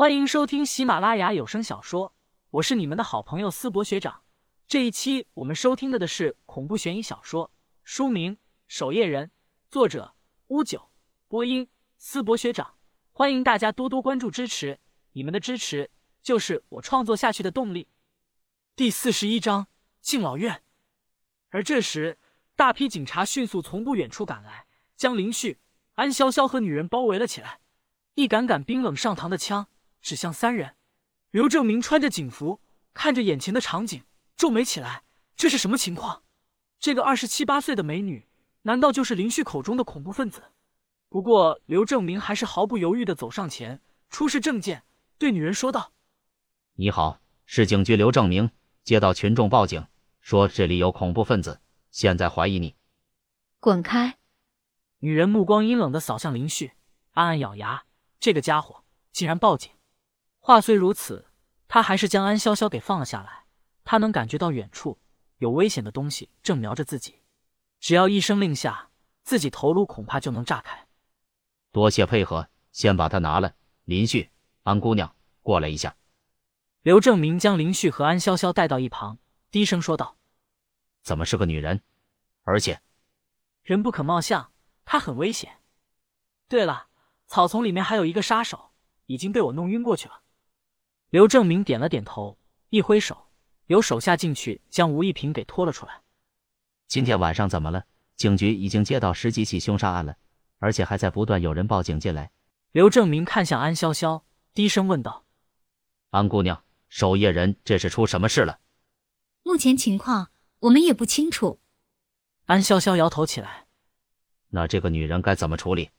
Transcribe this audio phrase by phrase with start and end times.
[0.00, 2.14] 欢迎收听喜马拉雅有声小说，
[2.52, 4.22] 我是你们的好朋友思博学长。
[4.66, 7.50] 这一期我们收听的的是恐怖悬疑小说，
[7.84, 8.36] 书名
[8.66, 9.26] 《守夜人》，
[9.68, 10.14] 作者
[10.46, 10.88] 乌九，
[11.28, 11.68] 播音
[11.98, 12.76] 思博学长。
[13.12, 14.80] 欢迎大家多多关注支持，
[15.12, 15.90] 你们的支持
[16.22, 17.86] 就是我创作下去的动力。
[18.74, 19.66] 第四十一章
[20.00, 20.62] 敬老院。
[21.50, 22.16] 而这时，
[22.56, 24.64] 大批警察迅速从不远处赶来，
[24.96, 25.58] 将林旭、
[25.96, 27.60] 安潇潇和女人包围了起来，
[28.14, 29.66] 一杆杆冰冷上膛的枪。
[30.00, 30.76] 指向三人，
[31.30, 32.60] 刘正明穿着警服，
[32.94, 34.02] 看着眼前的场景，
[34.36, 35.04] 皱眉起来。
[35.36, 36.22] 这是什么情况？
[36.78, 38.26] 这个二十七八岁的美女，
[38.62, 40.42] 难道就是林旭口中的恐怖分子？
[41.08, 44.84] 不过刘正明还是毫不犹豫的走上前，出示证件，
[45.18, 45.92] 对女人说道
[46.76, 48.50] ：“你好，市警局刘正明，
[48.84, 49.86] 接到群众报警，
[50.20, 51.60] 说这里有恐怖分子，
[51.90, 52.76] 现在怀疑你。”
[53.60, 54.18] 滚开！
[55.00, 56.72] 女人目光阴冷的扫向林旭，
[57.12, 57.84] 暗暗咬牙，
[58.18, 59.72] 这个家伙竟然报警。
[60.40, 61.28] 话虽如此，
[61.68, 63.44] 他还是将安潇潇给放了下来。
[63.84, 64.98] 他能感觉到远处
[65.38, 67.20] 有危险的东西正瞄着自己，
[67.78, 68.90] 只要一声令下，
[69.22, 70.86] 自己头颅恐怕就能炸开。
[71.72, 73.54] 多谢配合，先把他拿来。
[73.84, 74.30] 林旭，
[74.62, 75.96] 安姑娘，过来一下。
[76.82, 79.18] 刘正明将林旭和安潇潇带到一旁，
[79.50, 80.16] 低声说道
[81.02, 81.82] ：“怎么是个女人？
[82.42, 82.80] 而且，
[83.62, 84.52] 人不可貌相，
[84.84, 85.58] 她很危险。
[86.48, 86.88] 对了，
[87.26, 88.72] 草丛里面还有一个杀手，
[89.06, 90.22] 已经被我弄晕过去了。”
[91.10, 93.26] 刘正明点了点头，一挥手，
[93.66, 96.02] 有手下进去将吴一平给拖了出来。
[96.86, 97.84] 今天晚上怎么了？
[98.16, 100.16] 警局已经接到十几起凶杀案了，
[100.60, 102.30] 而且还在不断有人报警进来。
[102.70, 104.22] 刘正明看向安潇潇，
[104.54, 105.24] 低声问道
[106.10, 108.60] ：“安姑娘，守夜人这是出什么事了？”
[109.42, 110.30] 目前情况
[110.60, 111.58] 我们也不清楚。
[112.44, 113.66] 安潇潇摇头起来
[114.50, 115.90] ：“那这个女人该怎么处理？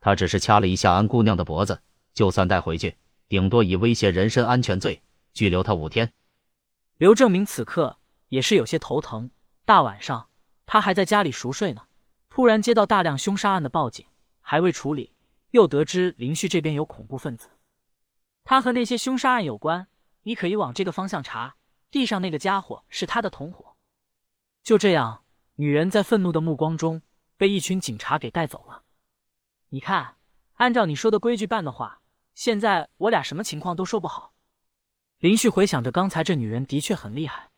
[0.00, 1.80] 她只是掐了一下安姑娘的脖子，
[2.12, 2.96] 就算带回去。”
[3.34, 6.12] 顶多以威胁人身安全罪拘留他五天。
[6.98, 9.28] 刘正明此刻也是有些头疼。
[9.64, 10.28] 大晚上，
[10.66, 11.82] 他还在家里熟睡呢，
[12.30, 14.06] 突然接到大量凶杀案的报警，
[14.40, 15.16] 还未处理，
[15.50, 17.48] 又得知林旭这边有恐怖分子，
[18.44, 19.88] 他和那些凶杀案有关，
[20.22, 21.56] 你可以往这个方向查。
[21.90, 23.74] 地上那个家伙是他的同伙。
[24.62, 25.24] 就这样，
[25.56, 27.02] 女人在愤怒的目光中
[27.36, 28.84] 被一群警察给带走了。
[29.70, 30.18] 你看，
[30.52, 32.02] 按照你说的规矩办的话。
[32.34, 34.34] 现在我俩什么情况都说不好。
[35.18, 37.50] 林旭回想着刚才这女人的确很厉害。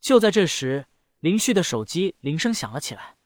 [0.00, 0.86] 就在这时，
[1.18, 3.16] 林旭的手机铃声响了起来。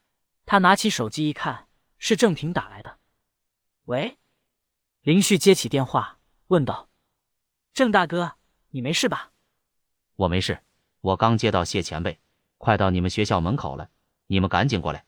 [0.45, 2.99] 他拿起手机一看，是郑平打来的。
[3.85, 4.19] 喂，
[5.03, 6.89] 林旭接起电话，问道
[7.73, 8.37] ：“郑大哥，
[8.71, 9.31] 你没事吧
[10.17, 10.61] ？”“我没事，
[11.01, 12.21] 我刚接到谢前辈，
[12.59, 13.89] 快到你们学校门口了，
[14.27, 15.07] 你们赶紧过来。”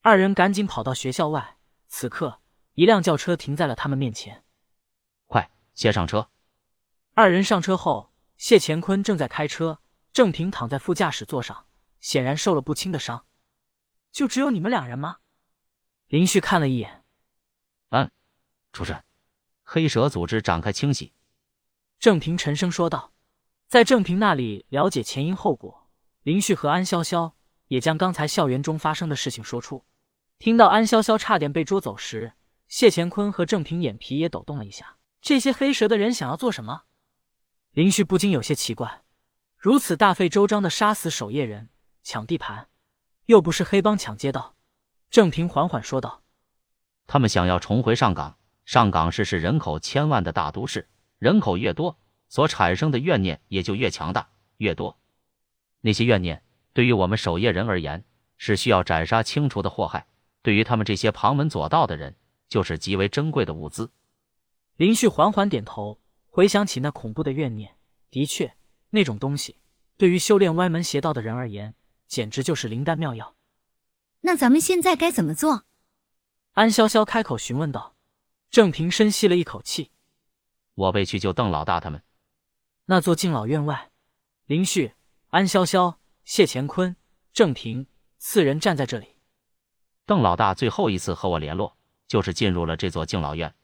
[0.00, 1.58] 二人赶紧跑到学校外。
[1.88, 2.40] 此刻，
[2.74, 4.44] 一辆轿车停在了他们面前。
[5.76, 6.28] 先上车。
[7.14, 9.80] 二人上车后，谢乾坤正在开车，
[10.12, 11.66] 郑平躺在副驾驶座上，
[12.00, 13.24] 显然受了不轻的伤。
[14.10, 15.18] 就只有你们两人吗？
[16.08, 17.04] 林旭看了一眼。
[17.90, 18.10] 嗯，
[18.72, 19.04] 主任，
[19.62, 21.12] 黑蛇组织展开清洗。
[22.00, 23.12] 郑平沉声说道。
[23.68, 25.88] 在郑平那里了解前因后果，
[26.22, 27.32] 林旭和安潇潇
[27.66, 29.84] 也将刚才校园中发生的事情说出。
[30.38, 32.34] 听到安潇潇差点被捉走时，
[32.68, 34.98] 谢乾坤和郑平眼皮也抖动了一下。
[35.20, 36.82] 这些黑蛇的人想要做什么？
[37.72, 39.02] 林旭不禁有些奇怪。
[39.58, 41.70] 如此大费周章的杀死守夜人、
[42.02, 42.68] 抢地盘，
[43.24, 44.54] 又不是黑帮抢街道。
[45.10, 46.22] 郑平缓缓说道
[47.06, 48.38] ：“他们想要重回上港。
[48.64, 50.88] 上港市是人口千万的大都市，
[51.18, 51.98] 人口越多，
[52.28, 54.28] 所产生的怨念也就越强大、
[54.58, 54.98] 越多。
[55.80, 58.04] 那些怨念对于我们守夜人而言，
[58.36, 60.00] 是需要斩杀清除的祸害；
[60.42, 62.16] 对于他们这些旁门左道的人，
[62.48, 63.90] 就是极为珍贵的物资。”
[64.76, 67.76] 林旭缓缓点头，回想起那恐怖的怨念，
[68.10, 68.54] 的确，
[68.90, 69.56] 那种东西
[69.96, 71.74] 对于修炼歪门邪道的人而言，
[72.06, 73.34] 简直就是灵丹妙药。
[74.20, 75.64] 那咱们现在该怎么做？
[76.52, 77.94] 安潇潇开口询问道。
[78.50, 79.90] 郑平深吸了一口气
[80.74, 82.02] ：“我被去救邓老大他们。”
[82.86, 83.90] 那座敬老院外，
[84.46, 84.92] 林旭、
[85.28, 86.94] 安潇潇、谢乾坤、
[87.32, 87.86] 郑平
[88.18, 89.16] 四人站在这里。
[90.06, 91.76] 邓老大最后一次和我联络，
[92.06, 93.54] 就是进入了这座敬老院。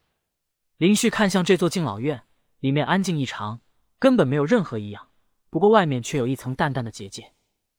[0.78, 2.24] 林旭看向这座敬老院，
[2.58, 3.60] 里面安静异常，
[3.98, 5.08] 根本没有任何异样。
[5.48, 7.34] 不过外面却有一层淡淡的结界，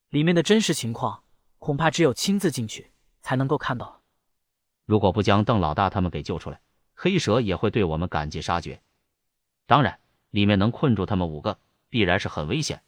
[0.09, 1.23] 里面的真实情况
[1.57, 2.91] 恐怕只有亲自进去
[3.21, 4.01] 才能够看到。
[4.85, 6.61] 如果不将邓老大他们给救出来，
[6.93, 8.81] 黑蛇也会对我们赶尽杀绝。
[9.65, 9.99] 当然，
[10.29, 11.57] 里面能困住他们五个，
[11.89, 12.83] 必然是很危险。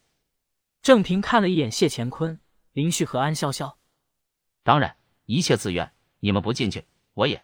[0.81, 2.39] 郑平看了一眼谢乾坤、
[2.73, 3.73] 林旭和安潇潇，
[4.61, 6.85] 当然一切自愿，你们不进去，
[7.15, 7.43] 我也。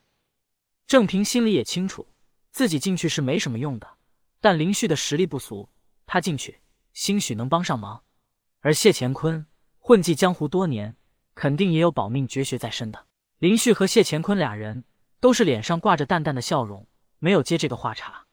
[0.85, 2.07] 郑平心里也清楚。
[2.51, 3.97] 自己进去是没什么用的，
[4.39, 5.69] 但林旭的实力不俗，
[6.05, 6.61] 他进去
[6.93, 8.03] 兴许能帮上忙。
[8.59, 9.45] 而谢乾坤
[9.79, 10.95] 混迹江湖多年，
[11.33, 13.07] 肯定也有保命绝学在身的。
[13.39, 14.83] 林旭和谢乾坤俩人
[15.19, 16.87] 都是脸上挂着淡淡的笑容，
[17.19, 18.27] 没有接这个话茬。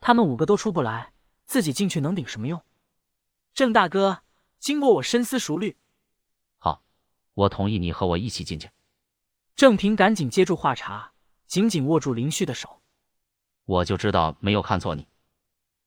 [0.00, 1.12] 他们五个都出不来，
[1.46, 2.60] 自己进去能顶什么用？
[3.54, 4.22] 郑大哥，
[4.58, 5.76] 经过我深思熟虑，
[6.58, 6.82] 好，
[7.34, 8.68] 我同意你和我一起进去。
[9.54, 11.12] 郑平赶紧接住话茬，
[11.46, 12.79] 紧紧握住林旭的手。
[13.70, 15.06] 我就知道没有看错你。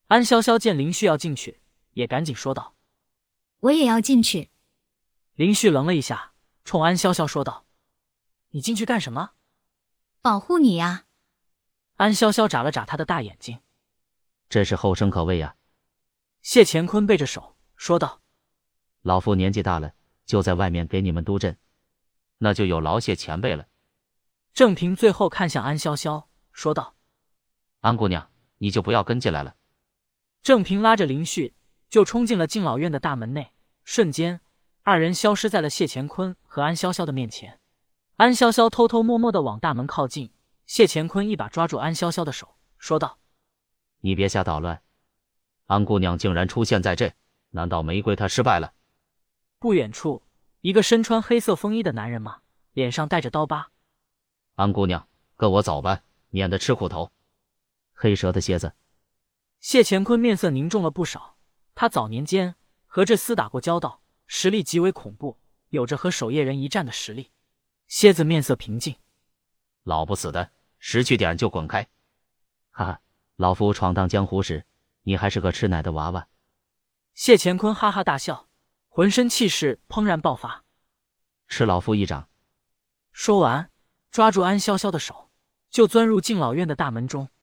[0.08, 1.60] 安潇潇见林旭要进去，
[1.92, 2.76] 也赶紧说道
[3.60, 4.52] ：“我也要进去。”
[5.36, 6.32] 林旭愣了一下，
[6.64, 7.66] 冲安潇潇说道
[8.52, 9.32] ：“你进去干什么
[10.22, 11.08] ？”“保护你呀。”
[11.98, 13.60] 安潇潇眨了眨他的大眼睛。
[14.48, 15.58] “这是后生可畏呀。”
[16.42, 18.22] 谢乾坤背着手说道
[19.04, 19.94] ：“老夫年纪大了，
[20.26, 21.58] 就在外面给你们督阵，
[22.38, 23.68] 那就有劳谢前辈了。”
[24.54, 26.96] 郑平最后看向安潇潇，说道
[27.84, 29.56] ：“安姑娘，你就不要跟进来了。”
[30.42, 31.54] 郑平拉着林旭
[31.90, 33.52] 就冲进了敬老院的大门内，
[33.84, 34.40] 瞬间，
[34.84, 37.60] 二人消失在了谢乾坤和安潇潇的面前。
[38.16, 40.32] 安潇潇偷偷摸摸的往大门靠近，
[40.66, 43.20] 谢乾坤一把抓住安潇潇的手，说道
[44.00, 44.82] ：“你别瞎捣乱。
[45.66, 47.12] 安姑娘竟然出现在这，
[47.50, 48.74] 难道玫瑰她失败了？”
[49.60, 50.24] 不远处，
[50.62, 52.40] 一个身穿黑色风衣的男人嘛，
[52.72, 53.72] 脸上带着刀疤。
[54.56, 55.06] 安姑娘，
[55.36, 57.12] 跟我走吧，免得吃苦头。
[57.94, 58.74] 黑蛇的蝎子。
[59.60, 61.38] 谢乾坤面色凝重了不少，
[61.74, 62.56] 他早年间
[62.86, 67.32] 和这厮打过交道，实力极为恐怖，有着和守夜人一战的实力。
[67.88, 68.96] 蝎子面色平静
[69.84, 71.88] ：“老不死的，识趣点就滚开！”
[72.72, 73.02] 哈哈，
[73.36, 74.66] 老夫闯荡江湖时，
[75.04, 76.28] 你还是个吃奶的娃娃。
[77.14, 78.50] 谢乾坤哈哈大笑，
[78.88, 80.66] 浑身气势砰然爆发
[81.48, 82.28] ：“吃老夫一掌！”
[83.14, 83.70] 说完，
[84.10, 85.30] 抓住安潇潇的手，
[85.70, 87.30] 就钻入敬老院的大门中。